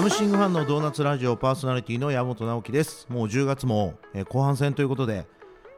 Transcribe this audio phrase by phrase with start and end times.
[0.00, 3.06] ラムシングファンのドーナツラジオパーソナリティの山本直樹です。
[3.10, 5.26] もう10月も、えー後半戦ということで、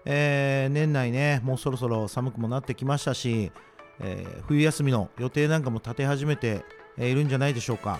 [0.04, 3.50] えー年内ねもうそろそろ寒くもなってきましたし、
[3.98, 6.64] えー冬休みの予定なんかも立て始めて、
[6.98, 7.98] いるんじゃないでしょうか、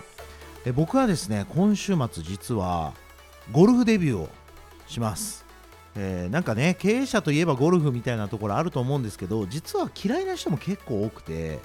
[0.63, 2.93] え僕はですね今週末実は
[3.51, 4.29] ゴルフデビューを
[4.87, 5.45] します、
[5.97, 11.59] えなんかね経営者といえばゴルフみたいなところあると思うんですけど実は嫌いな人も結構多くて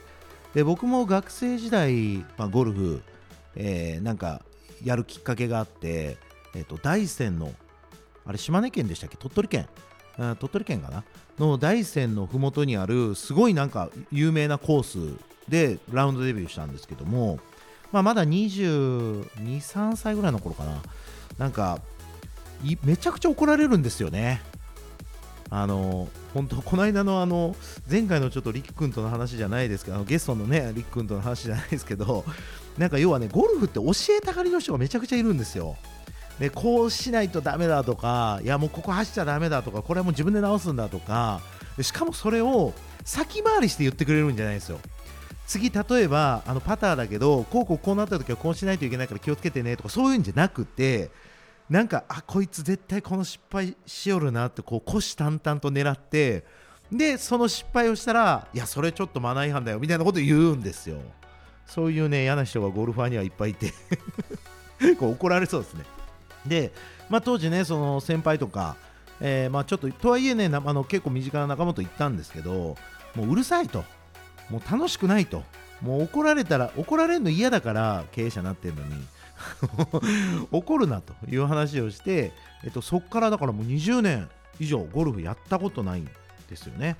[0.52, 3.02] で僕も学生時代、まあ、ゴルフ、
[3.54, 4.42] えーなんか
[4.84, 6.16] やるきっかけがあって、
[6.54, 7.52] えー、と大山の
[8.26, 9.16] あれ島根県でしたっけ？
[9.16, 9.68] 鳥取県。
[10.16, 11.04] 鳥取県かな？
[11.38, 15.18] の大山のふもとにあるすごいなんか有名なコース
[15.48, 17.38] でラウンドデビューしたんですけども、
[17.92, 20.82] まあ、まだ22、3歳ぐらいの頃かな。
[21.38, 21.80] なんか
[22.82, 24.42] めちゃくちゃ怒られるんですよね。
[25.50, 27.56] あの本当この間のあの
[27.90, 32.24] 前回のちょっとリキ君との話じゃないですけどゲストのねリキ君との話じゃないですけど
[32.78, 35.76] なんか要はねゴルフって教えたがりの人がめちゃくちゃいるんですよ。
[36.38, 41.40] でこうしないとダメだとかいやもうここ走っちゃダメだとかこれはもう自分で直すんだとか
[41.80, 42.72] しかもそれを
[43.04, 44.78] 先回りして言ってくれるんじゃないんですよ。
[45.48, 51.10] 次例えばあのパターだけどこうこうこうなった時はこうしないといけないから気をつけてねとかそういうんじゃなくて
[51.70, 56.44] なんかあこいつ絶対この失敗しよるなってこう虎視眈々と狙って
[56.92, 60.98] でその失敗をしたらいやそれちょっとマナー違反だよみたいなこと言うんですよ。
[61.68, 63.72] そういうね嫌な人がゴルファーにはいっぱいいて
[64.98, 65.84] こう怒られそうですね。
[66.46, 66.72] で、
[67.08, 68.76] まあ、当時ねその先輩とか、
[69.20, 72.76] えーまあ、ちょっととはいえねあの結構身近な仲間と行ったんですけど
[73.14, 73.84] もううるさいと。
[74.50, 75.44] もう楽しくないと。
[75.82, 78.94] もう怒られたら怒られるの嫌だから経営者になってるのに
[80.50, 82.32] 怒るなという話をして、
[82.64, 84.28] えっと、そこからだからもう20年
[84.58, 86.10] 以上ゴルフやったことないん
[86.48, 86.96] ですよね、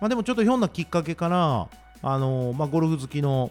[0.00, 1.68] まあ、でもちょっとひょんなきっかけから
[2.02, 3.50] あの、まあ、ゴルフ好きの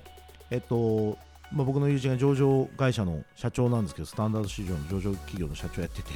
[0.51, 1.17] えっと
[1.53, 6.09] まあ、僕の友人が上場会社の社長なんですけどスタンダード市場の上場企業の社長やってて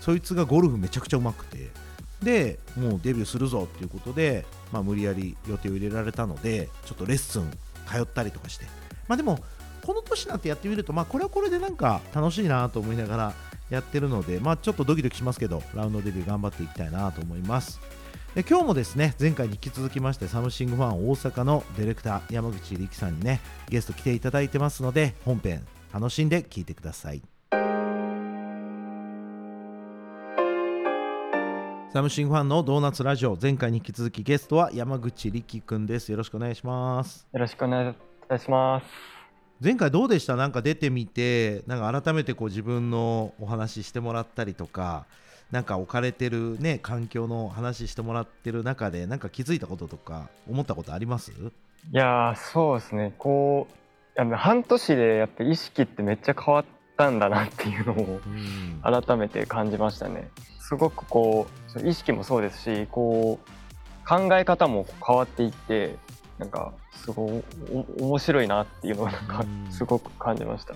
[0.00, 1.70] そいつがゴルフめちゃくちゃうまくて
[2.22, 7.48] でもうデビューするぞっていうことで、まあ、無理やり予定を入れられたのでちょっとレッスン
[7.86, 8.66] 通ったりとかして。
[9.06, 9.40] まあでも
[9.84, 13.34] この年なってやってみるとまあこれはこれでなんか楽しいなと思いながら
[13.70, 17.80] やってるのでまあちょっとドキドキしますけどラウンドデビュー頑張っていきたいなと思います。
[18.34, 27.22] で今日もですね前回に引き続きましてサムシングファン大阪のディレクター山口力さんにねゲスト来ていただいてますので本編楽しんで聞いてください。
[31.92, 36.12] サムシングファンのドーナツラジオ前回に引き続きゲストは山口力くんです。
[36.12, 37.26] よろしくお願いします。
[37.32, 38.86] よろしくお願いします。
[39.60, 40.36] 前回どうでした？
[40.36, 45.06] なんか出てみてなんか改めてこう自分のお話ししてもらったりとか
[45.50, 51.32] なんか置かれてるね環境の話してもらってる中でなんか気づいたこととか思ったことあります？
[51.32, 51.34] い
[51.92, 53.14] やー、そうですね。
[53.18, 53.66] こ
[54.16, 56.64] う、いや半年でやっぱ意識ってめっちゃ変わっ
[56.96, 60.30] たんだなっていうのをうん改めて感じましたね。
[60.58, 65.96] すごくこう、意識もそうですし、こう、考え方も変わっていって、
[66.38, 67.42] なんか、すごい
[67.98, 70.74] お面白いなっていうのをなんかうんすごく感じました。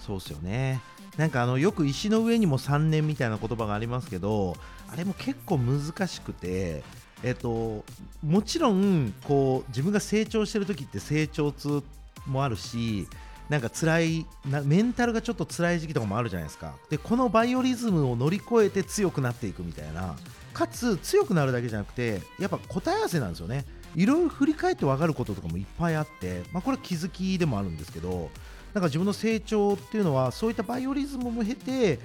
[0.00, 0.80] そうっすよね
[1.16, 4.56] なんかあのよく石の上にも3年みたいな言葉がありますけど
[4.92, 6.82] あれも結構難しくて
[7.22, 7.84] えっと
[8.24, 11.82] もちろんこう自分が成長してる時って成長痛
[12.26, 13.08] もあるし
[13.48, 16.74] なんか辛いなメンタルがちょっと辛い時期とかもあるじゃないですか。
[16.90, 20.16] でこのバイオリズムを乗り越えて強くなっていくみたいな。
[20.52, 23.66] かつ強くなるだけじゃなくてやっぱ答え合わせなんですよね。
[23.94, 28.30] いろいろ振り返って分かることとかもいっぱいあって、まあ、これは気づきでもあるんですけど
[28.76, 31.98] なんか自分の成長っていうのはそういったバイオリズムも経て、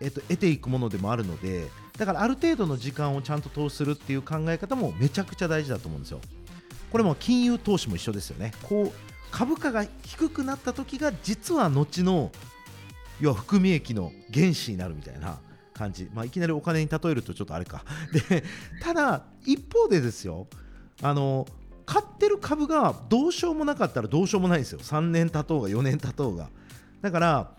[0.00, 1.66] えっと、得ていくものでもあるので
[1.98, 6.22] だからある程度の時間をちゃんと投資するっていう考え方もめちゃくちゃ大事だと思うんですよ。
[6.90, 8.52] これも金融投資も一緒ですよね。
[8.62, 8.92] こう
[9.30, 12.32] 株価が低くなった時が実は後の
[13.20, 15.38] 要は含み益の原資になるみたいな
[15.74, 17.84] 感じ、まあ、いきなりお金に例えるとちょっとあれか
[18.30, 18.42] で
[18.82, 20.46] ただ一方でですよ
[21.02, 21.46] あの
[21.86, 24.80] 買ってる株がどうしようもなかったらどうしようもないんですよ。
[24.80, 26.50] 3年経とうが4年経とうが。
[27.00, 27.52] だから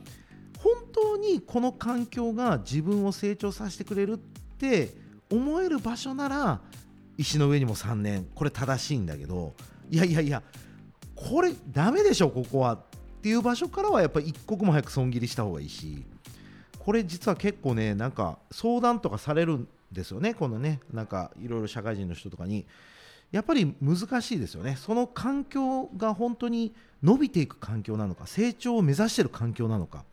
[0.59, 4.93] 本当にこの環境が自分を成長させてくれるって
[5.31, 6.59] 思える場所なら
[7.17, 9.53] 石の上にも3年これ正しいんだけど
[9.89, 10.43] いやいやいや
[11.15, 12.79] これダメでしょここはっ
[13.21, 16.03] ていう場所からはやっぱり一刻も早く損切りした方がいいし
[16.79, 22.65] これ実は結構ねなんか相談とかされるんですよねこのねなんかいろいろ社会人の人とかに。
[23.31, 30.05] やっぱり難しいですよねその環境が本当に伸びていく環境なのか成長を目指している環境なのか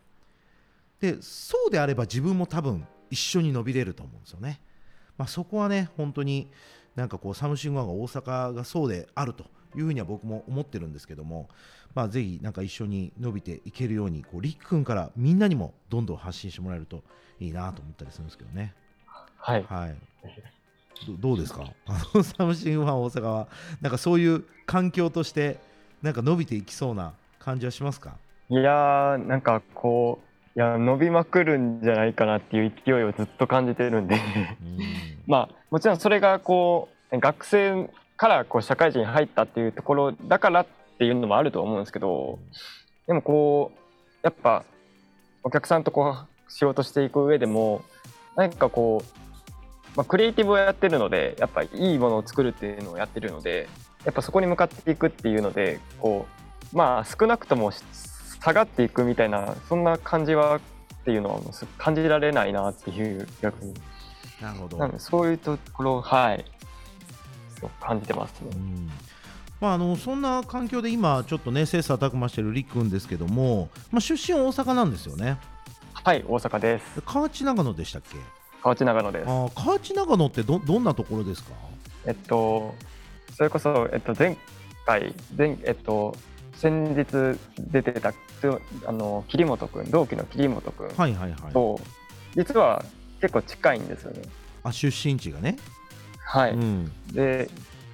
[0.99, 4.59] でそうであれば自分も多分一緒に伸びれると思うんですよね、
[5.17, 6.49] まあ、そこはね本当に
[6.95, 9.45] なんかこうサムシングファンが大阪がそうであると
[9.75, 11.49] いうふうには僕も思ってるんですけども、
[11.93, 17.03] まあ、ぜひなんか一緒に伸びていけるようにこうりっくんからみんなにもどんどん発信してもらえると
[17.39, 18.73] いいなと思ったりするんですけどね。
[19.37, 19.63] はい。
[19.63, 20.54] はい
[21.19, 21.63] どどうですか？
[21.87, 23.47] あのサムシングファン大阪は
[23.81, 25.57] なんかそういう環境として
[26.01, 28.13] なんか伸びていきそうな感じはしますか？
[28.49, 30.19] いやー、なんかこ
[30.55, 34.21] う、いや、伸びまくるんじゃないかなっていう勢いをずっと感じてるんで、うん。
[35.27, 40.65] まあ、もちろんそれがこう、学生からこう社会人に入ったっていうところだからっ
[40.99, 42.37] ていうのもあると思うんですけど、
[43.07, 43.77] でもこう、
[44.21, 44.63] やっぱ、
[45.43, 46.15] お客さんとこ
[46.47, 47.81] う、仕事していく上でも、
[48.35, 49.24] 何かこう、
[49.95, 53.69] まあ、クリエイティブをやってるので、やっぱいいものを作るっていうのをやってるので、
[54.03, 56.27] やっぱそこに向かっていくっていうので、こ
[56.73, 60.59] う、まあ少なくとも下がっていくみたいな、そんな感じはっ
[61.05, 61.41] ていうのは
[61.77, 63.73] 感じられないなっていう逆に。
[64.41, 66.45] なるほどそういうところ、はい、
[67.79, 68.57] 感じてますねう。
[68.57, 68.91] ん
[69.61, 75.37] まあ、あのそんな環境で今ちょっとね切磋琢磨してるりっくんですけども、まあ、出身大阪なんですよね
[75.93, 77.01] はい、大阪です。
[77.01, 78.17] 河内長野でしたっけ？
[78.65, 79.25] 河内長野です。
[79.25, 81.51] 河内長野ってどどんなところですか？
[82.07, 82.73] えっと、
[83.37, 84.35] それこそ、えっと、前
[84.87, 86.17] 回、前、えっと、
[86.55, 88.17] 先日出てた、つ
[88.87, 91.79] あの、桐本くん、同期の桐本くんはいはいはいと、
[92.35, 92.83] 実は
[93.21, 94.23] 結構近いんですよね。
[94.63, 95.57] あ出身地がね、
[96.21, 96.53] はい。
[96.53, 97.47] うん、で、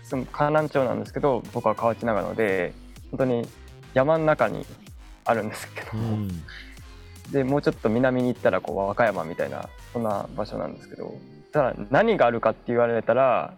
[0.05, 2.73] その河南町なんですけど、僕は河内長野で、
[3.11, 3.45] 本当に
[3.93, 4.65] 山の中に
[5.25, 6.29] あるんですけど、うん、
[7.29, 11.13] でもうちょっと南に行ったらこう和歌山みたいなそんな場所なんですけど
[11.51, 13.55] ただ何があるかって言われたら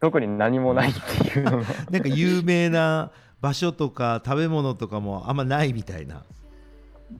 [0.00, 1.56] 特に何もないっていうのが
[1.90, 3.10] なんか有名な
[3.40, 6.22] 場所とか食べ物とかもあんまないみたいな。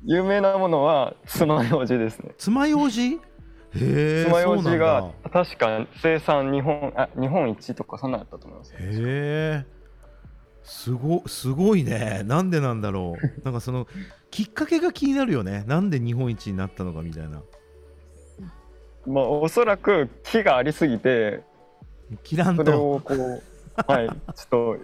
[0.05, 2.33] 有名なものは爪楊枝ですね。
[2.39, 3.01] 爪楊枝？
[3.11, 3.19] へ
[3.75, 5.31] え爪楊枝がだ。
[5.31, 8.73] 確か生産日本あ日本一とかそんなんだったと思います。
[8.75, 9.65] へえ
[10.63, 12.23] すごすごいね。
[12.25, 13.45] なんでなんだろう。
[13.45, 13.87] なんかその
[14.31, 15.65] きっかけが気になるよね。
[15.67, 17.43] なんで日本一になったのかみたいな
[19.07, 21.43] まあおそらく木がありすぎて
[22.23, 23.43] 切らんそれとをこう
[23.91, 24.77] はいちょっと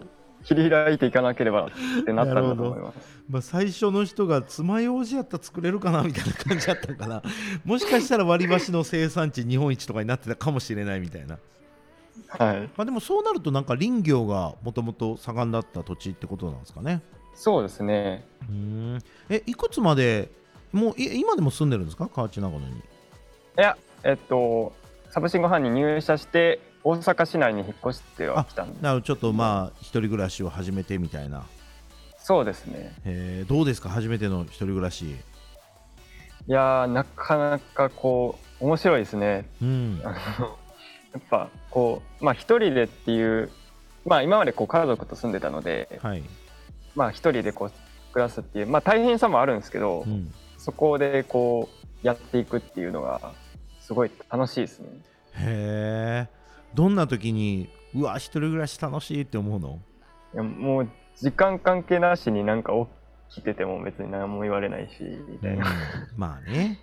[0.45, 3.21] 切り開いていかなければってなったんだと思います。
[3.29, 7.23] まあ、最初の人が爪楊枝やったら作れるかなみたいな感じだったんかな。
[7.65, 11.39] もしかしたら割り箸の生産地日本一とかになってたかもしれないみたいな、
[12.29, 12.61] はい。
[12.63, 17.03] まあ、でもそうなるとなんか林業がもともと盛んだった土地ってことなんですかね。
[17.35, 18.25] そうですね。
[18.49, 18.55] うー
[18.97, 18.99] ん。
[19.29, 20.31] えいくつまで
[20.73, 22.09] もうい今でも住んでるんですか？
[22.09, 22.77] 河内長野に。
[22.79, 22.81] い
[23.57, 24.73] やえっと
[25.11, 31.45] サブシングファンに入社して大阪市内に引っ越してはきたんでなるちょっとまあ一人暮らしを始めてみたいな。
[32.19, 32.95] そうですね。
[33.05, 33.89] えーどうですか？
[33.89, 35.11] 初めての一人暮らし。
[35.11, 35.15] い
[36.47, 39.49] やーなかなかこう面白いですね。
[39.61, 39.99] うん。
[40.05, 40.11] や
[41.19, 43.51] っぱこうまあ一人でっていう
[44.07, 46.23] まあ今までこう家族と住んでたのではい、
[46.95, 47.73] まあ一人でこう
[48.13, 51.69] 暮らすっていうまあ大変さもあるんですけど、うん、そこでこ
[52.03, 53.33] うやっていくっていうのが
[53.91, 54.89] すごい楽しいですね。
[55.35, 56.29] へえ
[56.77, 59.81] どんな時にうわ一人暮らし楽しいって思うの？
[60.33, 62.73] いやもう時間関係なしになんか
[63.31, 65.67] 起きてても別に何も言われないしみたいな、
[66.17, 66.79] まあね、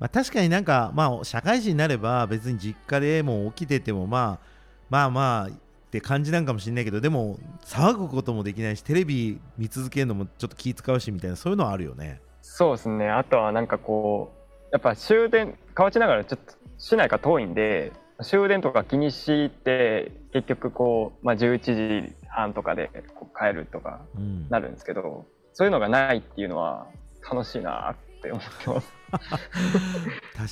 [0.00, 4.46] まあ、確かになんか、まあ、社会人になれば別に実家でも起きててもまあ
[4.90, 5.50] まあまあっ
[5.92, 12.20] て感じなんかもしれないけどでも騒ぐこともできないしテレビ見続けるのもちょっと気使うしみたいなそういうのはあるよね。
[12.42, 13.08] そうですね。
[13.08, 14.37] あとはなんかこう
[14.72, 22.90] やっぱ終電河内ながらちょっと市内が遠いんで終電とか気にして結局こう、まあ、11時半とかで
[23.38, 26.86] 帰るとかうん、なるんですけどそういうのがないっていうのは
[27.30, 28.92] 楽しいなって思ってます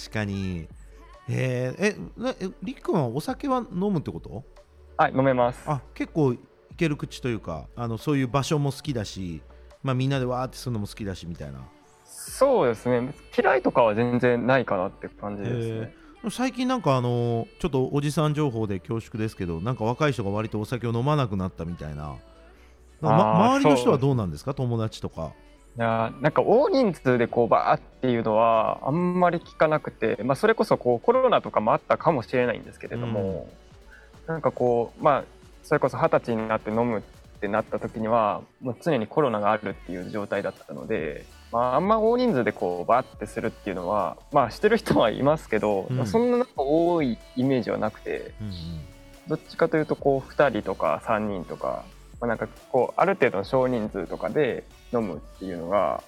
[0.08, 0.68] 確かに。
[1.28, 4.44] えー、えなえりっくんはお酒は飲むってこと？
[4.96, 6.38] はい飲めますあ結構い
[6.76, 9.42] ける口というかあのそういう場所も好きだし、
[9.82, 11.60] まあ、みんなでわーってするのも好きだしみたいな。
[12.30, 13.14] そうですね。
[13.36, 15.94] 嫌いとかは全然ないかなって感じですね。
[16.30, 22.16] 最近なんかあのちょっとおじさん情報で恐縮ですけどなんか若い人が割とお酒を飲まなくなったみたいな。
[23.00, 24.54] ま周りの人はどうなんですか？
[24.54, 25.32] 友達とか。
[25.76, 33.48] いやーなんか大人数でこうバーっていうのはあんまり聞かなくて、まあ、それこそこうコロナとかもあったかもしれないんですけれども、
[34.26, 35.24] なんかこうまあ
[35.62, 37.02] それこそ二十歳になって飲むっ
[37.40, 46.06] てなった時にはもう常にコロナがあるっていう状態だったので、まあ、あんま大人数でこうバーってするっていうのはまあしてる人はいますけど、うん。
[46.06, 48.52] そんななんか多いイメージはなくてうん
[49.28, 51.84] どっちかというとこう2人とか3人とか、
[52.20, 56.02] まあ、なんかこうある程度の少人数とかで飲むっていうのが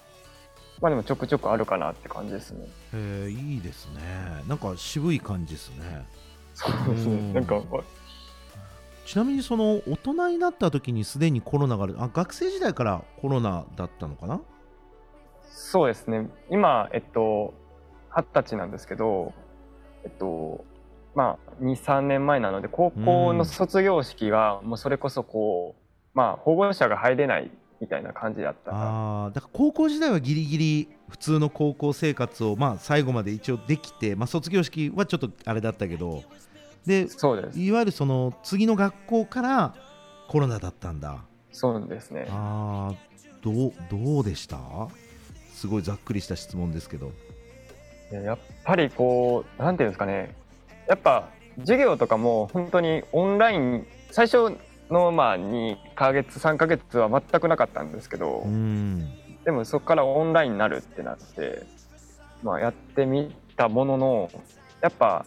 [0.81, 2.67] まあでもちょくちょくあるかなって感じですね。
[2.93, 4.01] うんへえいいですね。
[4.47, 6.05] なんか渋い感じですね。
[6.53, 7.33] そうですうん。
[7.33, 7.41] ね。
[7.41, 7.61] なんか
[9.05, 11.95] ちなみにその大人になった時にすでにコロナがある。
[11.97, 14.39] あ学生時代からコロナだったのかな？
[15.49, 16.29] そうですね。
[16.49, 17.53] 今えっと
[18.15, 19.33] 二十歳なんですけど
[20.03, 20.63] えっと
[21.15, 27.51] まあ23年前なので高校の卒業式がもうそれこそこうまあ保護者が入れない
[27.81, 36.23] みたいな感じだったああだから高校時代はギリギリ普通の高校生活をまあ最後まで一応できて、まあ、卒業式はちょっとあれだったけど
[36.85, 37.59] でそうです。
[37.59, 39.75] いわゆるその次の学校から
[40.27, 41.23] コロナだったんだ。
[41.51, 42.27] そうですね。
[42.29, 42.95] ああ
[43.41, 44.57] どうどうでした？
[45.59, 47.11] すごいざっくりした質問ですけど。
[48.11, 50.33] やっぱりこうなんていうんですかね。
[50.87, 54.57] やっぱ授業とかも本当にオンライン最初
[54.89, 58.43] のまあ2ヶ月3ヶ月は全くなかったんですけど、
[59.43, 61.63] でもそこからオンラインになるってなって、
[62.41, 64.31] まあ、やってみたものの
[64.79, 65.25] やっぱ、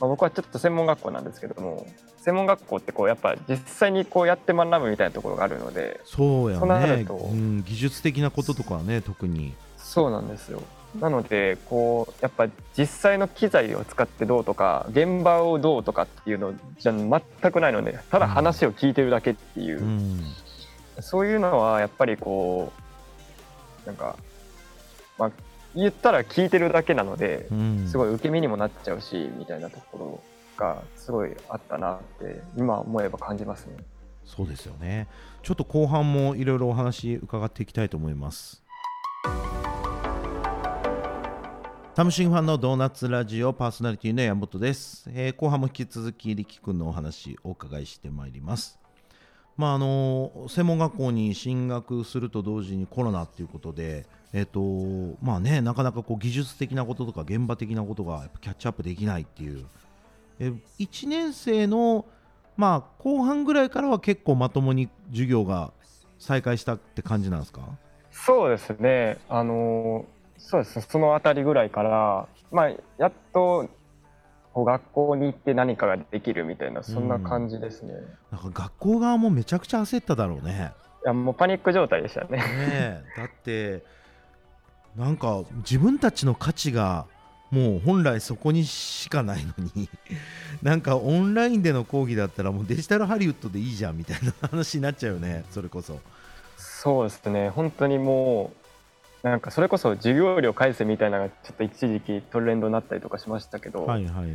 [0.00, 1.86] まあ、僕はちょっと専門学校なんですけども
[2.28, 7.06] 専門学校ってこうやっぱ実際にこうやって学ぶみたいなところがあるのでそうやね。
[7.08, 9.54] うん、技術的なこととかはね特に。
[9.78, 10.62] そうなんですよ。
[11.00, 20.24] なのでこうやっぱ実際の機材を使ってどうとか現場をどうとかっていうのじゃ全くないのでただ話を聞いてるだけっていう、うん、
[21.00, 22.72] そういうのはやっぱりこ
[23.84, 24.16] うなんか
[25.18, 25.30] まあ
[25.74, 33.76] 言ったら聞いてるだけなので、うん、すごい受け身にもなっちゃうしみたいなところがすごいあったなって今思えば感じますね。
[34.24, 35.08] そうですよね
[35.42, 38.62] ちょっと後半もいろいろお話伺っていきたいと思います。
[41.94, 48.78] タムシンファンのドーナツラジオパーソナリティの山本です、えー、後半も引き続き力君のお話お伺いしてまいります
[49.56, 59.66] まああの専門学校に進学すると同時にコロナっていうことでえっ、ー、とまあねなかなかこう技術的なこととか現場的なことがやっぱキャッチアップできないっていう、
[60.38, 62.04] えー、1年生の
[62.56, 65.72] まあ後半ぐらいからは結構まともに授業が
[66.18, 67.62] 再開したって感じなんですか？
[68.10, 69.18] そうですね。
[69.28, 73.68] あのーそうですその辺りぐらいから、まあ、やっと
[74.54, 80.72] 学校に行って何かができるみたいなそんな感じですね、うん、なんか学校側もめちゃくちゃ焦っただろうね。
[81.04, 82.38] いやもうパニック状態でしたね。
[82.38, 83.84] ねだって
[84.96, 87.06] なんか自分たちの価値が
[87.50, 89.88] もう本来そこにしかないのに
[90.62, 95.98] なんかオンラインでの講義だったらもうデジタルハリウッドでいいじゃんみたいな話になっちゃうよねそれこそ。
[96.56, 97.50] そうですね。
[97.50, 98.52] 本当にも
[99.24, 104.26] うなんかそれこそ授業料返せみたいなのがちょっと一時期トレンドになったりとかしましたけど、はいはい、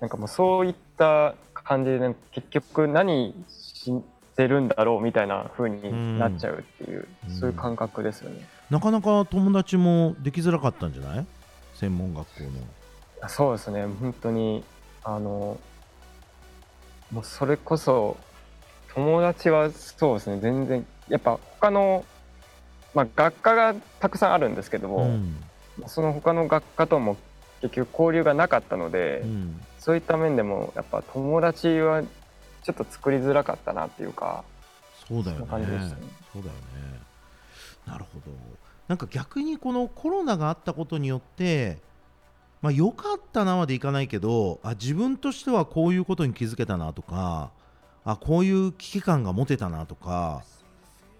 [0.00, 3.92] なんかもうそういった感じで結局何し
[4.36, 11.26] てるんだろうみたいな風になっちゃうっていう、うん、そういう感覚ですよね、なかなか友達もできづらかったんじゃない？
[11.78, 12.42] 専門学校
[13.22, 13.28] の。
[13.28, 13.86] そうですね。
[13.86, 14.64] 本当に
[15.04, 15.58] あの
[17.10, 18.16] もうそれこそ
[18.94, 20.40] 友達はそうですね。
[20.40, 22.04] 全然やっぱ他の
[22.96, 25.36] まあ、学科がたくさんあるんですけども、うん、
[25.86, 27.18] その他の学科とも
[27.60, 32.02] 結局交流がなかったので、うん、そういった面でもやっぱ友達は
[32.62, 34.44] ちょっと作りづらかったなっていうか
[35.06, 36.96] そうだよね、ね、そうだよね。
[37.86, 38.32] なるほど
[38.88, 41.78] なんか逆にこのコロナがあったことによって
[42.62, 47.50] まあ良かったなまでいかないけどあ自分としてはこういうことに気づけたなとか
[48.04, 50.44] あこういう危機感が持てたなとか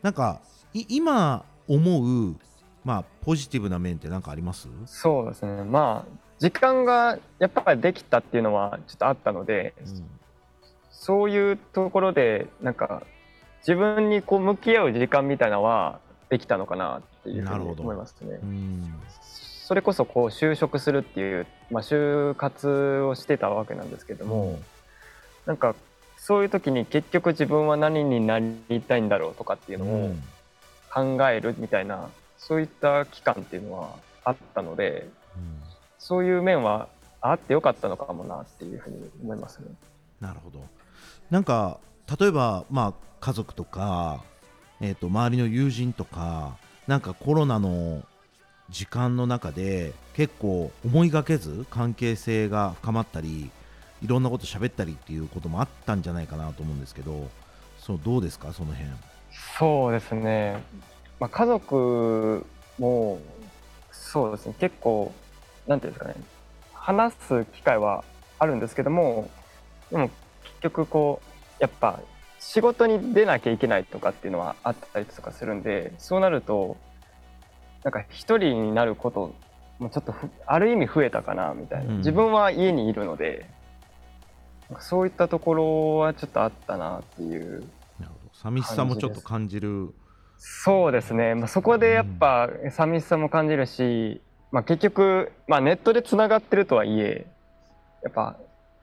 [0.03, 0.41] なんか
[0.73, 2.37] 今思う、
[2.85, 4.69] まあ、ポジティブな面って何かあります？
[4.87, 5.65] そうですね。
[5.65, 10.05] まあ時間がやっぱりできたっていうのはちょっとあったので、うん、
[10.91, 13.03] そういうところでなんか
[13.61, 18.39] 自分にこう向き合う時間みたいなのはできたのかなっていうふうに思いますね。
[19.21, 24.65] それこそこう就職するっていう、まあ、就活をしてたわけなんですけども、うん、
[25.45, 25.75] なんか
[26.17, 30.23] そういう時に結局自分は何になりたいんだろうとかっていうのを、うん。
[30.97, 35.61] 考えるみたいなそういった期間っていうのはあったので、うん、
[35.99, 36.89] そういう面は
[37.21, 39.67] あってよかったのかもなっていうふうに思いますね。
[40.21, 40.65] なるほど。
[41.31, 41.79] なんか
[42.19, 44.23] 例えば、まあ、家族とか、
[44.81, 46.57] えーと、周りの友人とか
[46.87, 48.03] なんかコロナの
[48.71, 53.51] 時間の中で結構思いがけず関係性が深まったり
[54.03, 57.29] いろんなこと喋ったりっていうこともあったんじゃないかなと思うんですけど
[57.79, 58.53] そうどうですか？
[58.53, 58.91] その辺。
[59.59, 60.63] そうですね、
[61.21, 62.45] まあ、家族
[62.79, 63.21] も
[63.93, 64.55] そうですね。
[64.59, 65.13] 結構
[65.67, 66.17] なんていうんですかね。
[66.73, 68.05] 話す機会は
[68.39, 69.29] あるんですけども
[69.91, 70.09] でも
[70.45, 72.01] 結局こうやっぱ
[72.47, 76.77] 仕事に出なきゃいけないとかっていうのはあったりとかするんでそうなると
[77.83, 79.35] なんか一人になること
[79.81, 80.15] もちょっと
[80.47, 83.51] ある意味増えたかなみたいな、うん、自分は家にいるので
[84.79, 87.69] そういったところはちょっとあったなっていう
[88.33, 89.93] 寂しさもちょっと感じる。
[90.39, 94.21] そうですね、まあ、そこでやっぱ寂しさも感じるし、
[94.53, 97.27] まあ、結局、まあ、ネットでつながってるとはいえ
[98.05, 98.37] やっぱ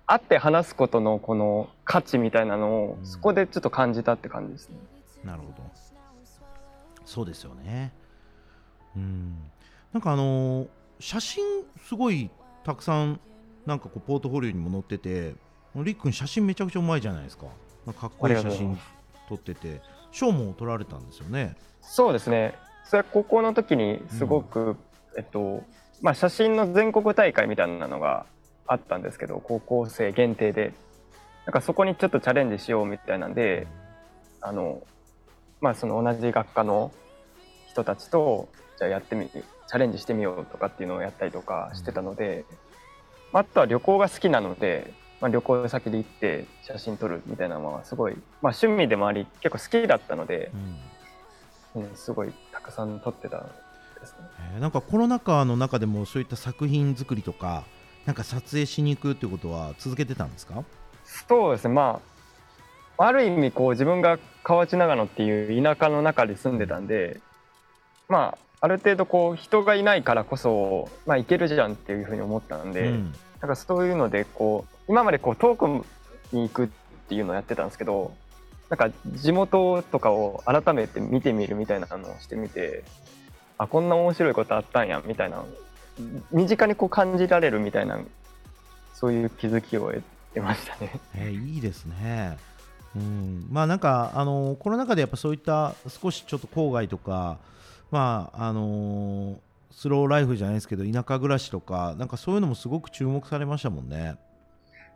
[0.05, 4.75] 会って話すことのこの価値みたいなのをそこでちょっと感じたって感じですね。
[5.23, 5.63] なるほど。
[7.05, 7.93] そうですよね。
[8.95, 9.37] うん。
[9.91, 10.67] なんかあのー
[10.99, 11.43] 写真
[11.85, 12.29] すごい
[12.63, 13.19] たくさん
[13.65, 15.35] なんかこうポートフォリオにも載ってて
[15.75, 17.47] りっくん写真めちゃくちゃうまいじゃないですか。
[17.87, 18.79] かかっこいい写真
[19.27, 19.81] 撮ってて
[20.11, 21.57] 賞も取られたんですよね。
[21.81, 22.55] そうですね。
[22.85, 24.77] それは高校の時にすごく、
[25.17, 25.63] えっと
[26.01, 28.25] まあ、写真の全国大会みたいなのが
[28.67, 30.73] あったんですけど高校生限定で。
[31.45, 33.67] なんかそこにちょっとチャレンジしようみたいなんで
[34.39, 34.81] あの
[35.59, 36.91] まあその同じ学科の
[37.67, 42.45] 人たちとじゃあやってみチャレンジしてみようとかっていうのをやったりとかしてたので、
[43.31, 50.51] まああとは旅行が好きなので、まあ、旅行先で行って写真撮るみたいなのはすごい、まあ、趣味でもあり結構好きだったので、
[51.75, 51.83] うん。
[51.83, 53.37] うん、すごいたくさん撮ってた
[53.99, 54.17] ですね。
[54.53, 57.63] えーなんかコロナ禍の中でもそういった作品作りとか
[58.05, 60.63] なんか撮影しに行くってことは続けてたんですか？
[61.05, 61.73] そうですね。
[61.73, 62.01] ま
[62.97, 67.19] あある意味こう自分が河内長野っていう田舎の中で住んでたんで
[68.07, 73.13] まあある程度こう人がいないからこそまあ行けるじゃんっていうふうに思ったんで、うん。
[73.41, 75.83] なんかそういうのでこう今までこう遠くに
[76.31, 76.67] 行くっ
[77.09, 78.13] ていうのをやってたんですけど
[78.69, 82.85] なんか地元とかを改めて見てみるみたいなのをしてみて
[83.57, 85.43] あこんな面白いことあったんやみたいな
[86.31, 87.99] 身近にこう感じられるみたいな
[88.93, 90.99] そういう気づきを得てましたね。
[91.15, 92.37] えーいいですね。
[92.95, 97.39] うん、まあなんかあのコロナ禍でやっぱそういった少しちょっと郊外とか
[97.89, 99.39] まああの
[99.71, 104.17] スローライフじゃないですけど田舎暮らしとかなんかそういうのもすごく注目されましたもんね。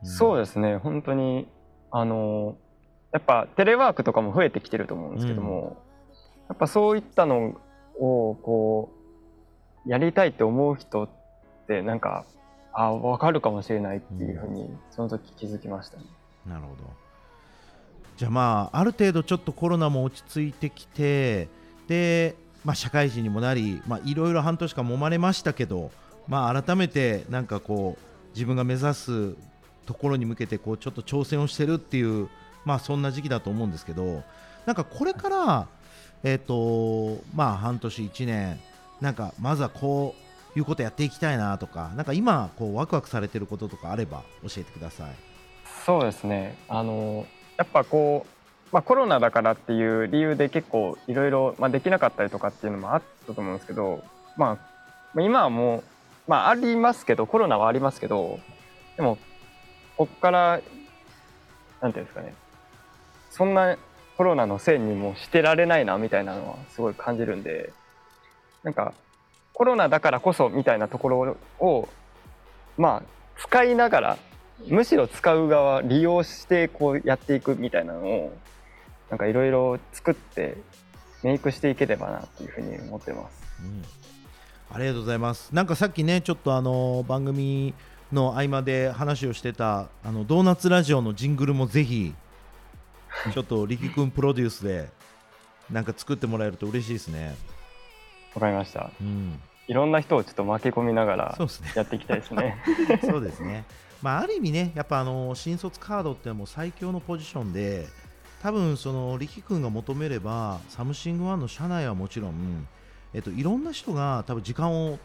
[0.03, 1.47] そうでですね、本当に、
[1.91, 2.57] あの、
[3.11, 5.77] やっぱテレワークとかも増えてきてると思うんですけども、
[6.49, 7.59] やっぱそういったの
[7.99, 8.96] を、こう、
[9.87, 11.09] やりたいって思う人っ
[11.67, 12.25] て、なんか、
[12.73, 16.03] あ、わかるかもしれないっていうふうに、その時気づきましたね。
[16.45, 17.07] なるほど。
[18.17, 21.47] じゃあまあある程度ちょっとコロナも落ち着いてきて
[21.87, 25.91] で、まあ、社会人にもなりまあいろいろ半年間揉まれましたけど、
[26.27, 29.35] まあ、改めてなんかこう自分が目指す
[29.85, 32.27] ところに向けてこうちょっと挑戦をしてるっていう、
[32.65, 34.23] まあ、そんな時期だと思うんですけど
[34.65, 35.67] なんかこれから、
[36.23, 38.59] えっとまあ、半年、1年
[39.01, 40.15] なんかまずはこ
[40.55, 45.11] ういうことやっていきたいなとかなんか今こうワクワクされてることとかあれば教えてください。
[45.85, 48.29] そうですね、あの、やっぱこう、
[48.73, 54.03] まあ、コロナだからっていう理由で結構いろいろできなかったりとかっていうのもあったと思うんですけど、
[54.35, 54.77] まあ
[55.21, 55.83] 今はもう、
[56.27, 58.39] まあ、ありますけどコロナはありますけど
[58.97, 59.17] でも
[59.95, 60.61] こっから
[61.81, 62.33] なんていうんですかね
[63.31, 63.77] そんな
[64.17, 67.71] コロナのせいにもしてられないなみたいなのはすごい感じるんで
[68.67, 68.93] なんか
[69.53, 71.87] コロナだからこそみたいなところを
[72.77, 73.03] まあ
[73.37, 74.17] 使いながら
[74.67, 78.37] むしろ使う側利用してこうやっていくみたいなのを
[79.09, 80.57] なんかいろいろ作って
[81.23, 83.41] メイクしていければなっていうふうに思ってます。
[83.63, 83.83] うん
[84.69, 85.55] ありがとうございます。
[85.55, 87.73] なんかさっきね、ちょっとあの番組
[88.11, 92.13] の合間で話をしてたあのドーナツラジオのジングルもぜひ、
[93.33, 94.89] ちょっと力くんプロデュースで
[95.71, 97.37] なんか作ってもらえると嬉しいですね。
[98.37, 98.91] わかりました。
[99.01, 101.37] うん、いろんな人をちょっと巻き込みながら。
[101.75, 102.55] やっていきたいですね。
[103.01, 103.65] そうですね。
[104.03, 107.87] まあ、ある意味ね、やっぱあの新卒カードってもう最強のポジションで、
[108.43, 112.67] 多分その力君が求めれば、サムシングファンの社内はもちろん、
[113.15, 114.99] えっと、いろんな人が多分時間を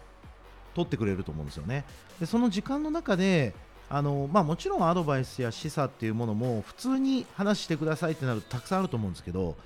[0.74, 1.84] 取ってくれると思うんですよね。
[2.20, 3.54] でその時間の中で
[3.88, 9.56] あの、まあ、もちろんアドバイスや示唆っていうものも普通に話してくださいってなるとたくさんあると思うんですけど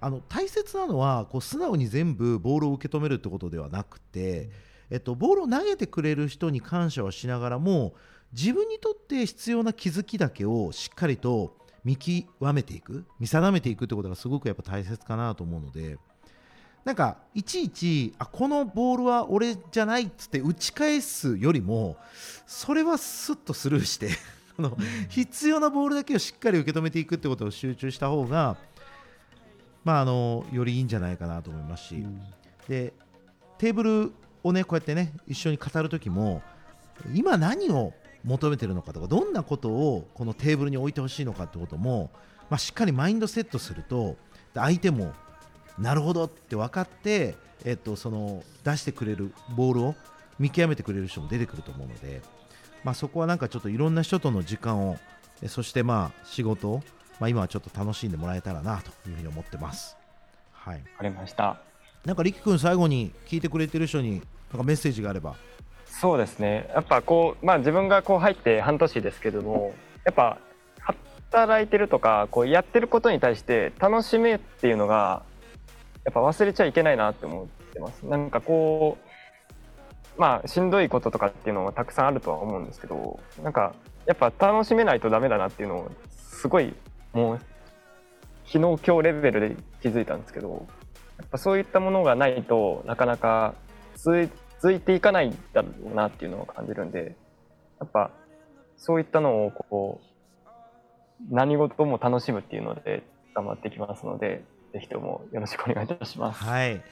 [0.00, 4.50] あの大切なのはこう素直に全部ボールを受け止めるってことではなくて、
[4.90, 7.94] えっと、ボールを投げてくれる人に感謝はしながらも
[8.32, 15.98] 自分にとって必要な気づきだけをしっかりと見極めていく見定めていくってことがすごくやっぱ大切かなと思うので
[16.84, 21.96] なんかいちいちあこのボールは俺じゃないっつって打ち返すよりも
[22.46, 24.10] それはスッとスルーして
[25.08, 28.56] 必要なボールだけをしっかり受け止めていくってことを集中した方が
[29.84, 32.06] まああのよりいいんじゃないかなと思いますし、
[32.68, 32.92] で
[33.58, 36.42] テーブルをねこうやってね一緒に語る時も
[37.14, 37.92] 今何を
[38.24, 42.10] 求めてるのかとかどんなことをこのテーブルに置いてほしいのかってことも、
[42.48, 44.16] まあ、しっかりマインドセットすると
[44.54, 45.12] で相手も
[45.78, 49.94] なるほどって分かって、えっと、その出してくれるボールを
[50.38, 52.22] 見極めてくれる人も出てくると思うので、
[52.82, 54.96] まあ、そこはなんかちょっといろんな人との時間を
[55.42, 56.82] えそしてまあ仕事を、
[57.20, 59.96] まあ、今はちょっと楽しんでもらえたらなというふうに思ってます。
[60.52, 61.58] はい、わかりました。
[62.04, 64.20] なんかりきくん最後に聞いてくれてる人に
[64.52, 65.36] なんかメッセージがあれば
[65.86, 66.68] そうですね。
[66.74, 69.72] やっぱこう、まあ自分がこう入って半年ですけども、
[70.04, 70.38] やっぱ
[71.30, 75.22] 働いてるとか、こうやってることに対して楽しめっていうのが、
[76.04, 78.04] やっぱ忘れちゃいけないなって思ってます。
[78.06, 78.98] なんかこ
[80.16, 83.74] う、まあしんどいこととかっていうのはたくさんあるとは思うんですけど、なんか
[84.04, 86.74] やっぱ楽しめないとダメだなっていうのを、すごい
[87.14, 87.38] もう、
[88.44, 90.66] 昨日今日レベルで気づいたんですけど、
[91.18, 93.54] やっぱそういったものがないとなかなか
[93.96, 97.16] 続いていかないんだろうなっていうのを感じるんで
[97.80, 98.10] やっぱ
[98.76, 100.44] そういったのをこう
[101.30, 103.02] 何事も楽しむっていうので
[103.34, 106.42] 頑張っていきますのでぜひともよろしくお願いいたします。
[106.44, 106.82] はい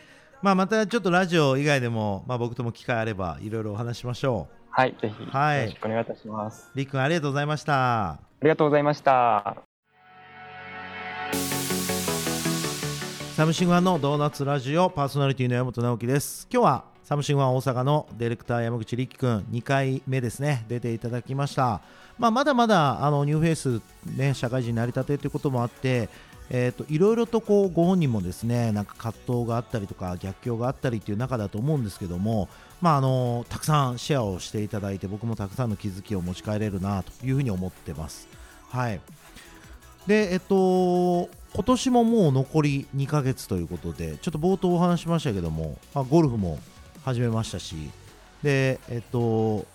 [0.43, 6.71] まあまたちょっとラジオ以外でも、まあ、僕とも機会あればいろいろお話しましょはい、ぜひよはいろしくお願いいたします。
[6.75, 9.72] うりっくんありがとうございましたありがとうございました。
[13.42, 16.46] サムシングファンのドーナツラジオパーソナリティの山本直樹です。
[16.48, 20.64] 今日はサムシングファン大阪のディレクター山口力君2回目ですね。
[20.68, 21.81] 出ていただきました。
[22.20, 23.83] まあまだまだあのニューフェイス
[24.16, 26.09] ね社会人になりたてということもあって
[26.50, 32.48] えー、といろいろとこうご本人もですねなんか葛藤があったりとか逆境があったりという中だと思うんですけども、
[32.81, 38.28] まあ、あのたくさんシェアをしていただいて僕もたくさんの気づきを持ち帰れるなというふうに思ってます。
[38.70, 39.00] はい。
[40.07, 46.59] でえっと今年ももう残り2ヶ月ということでちょっと冒頭お話しましたけども、まあ、ゴルフも
[47.05, 47.91] 始めましたし
[48.43, 49.67] でえっと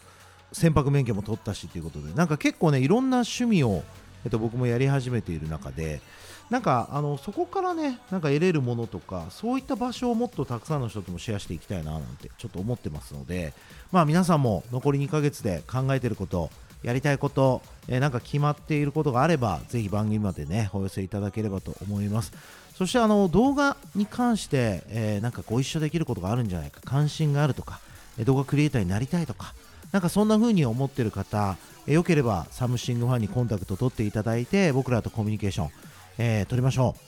[0.54, 3.84] 船舶免許も取ったしということでなんか結構ねいろんな趣味を、
[4.24, 6.02] えっと、僕もやり始めている中で
[6.50, 13.54] なんかあのそこからねなんか得れるものとかそういった場所をもっとたくさんの人ともシェアしていきたいななんてちょっと思ってますので
[13.92, 16.50] まあ皆さんも残り2ヶ月で考えてること
[16.84, 22.32] やりたいこと、えーなんか決まっていることがあればぜひ番組までねお寄せいただければと思います。
[22.78, 27.80] そしてあの動画に関して、えーなんかご一緒できることがあるんじゃないか関心があるとか、
[28.24, 29.54] 動画クリエイターになりたいとか
[29.92, 35.70] なんかそんな風に思ってる方、えーよければサムシングファンにコンタクト取っていただいて僕らとコミュニケーション、
[36.18, 37.02] えー取りましょう。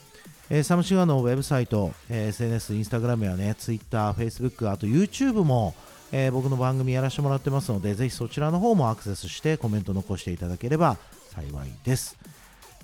[0.49, 5.75] えーサムシングファンのウェブサイト、えー SNS、インスタグラムやね、ツイッター、フェイスブック、あと YouTube も、
[6.11, 10.97] えー僕の番組やらせてもらってますので、ぜひそちらの方もアクセスしてコメント残していただければ
[11.33, 12.17] 幸いです。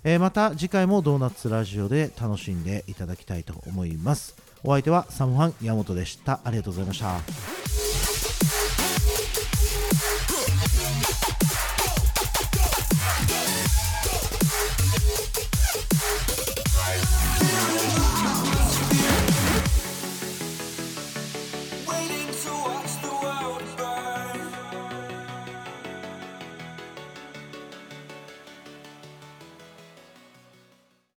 [0.04, 4.36] えーまた次回もドーナツラジオで楽しんでいただきたいと思います。
[4.64, 6.40] お相手はサムファン山本でした。
[6.44, 7.55] ありがとうございました。